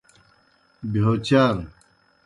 [0.91, 1.55] بہیو چار۔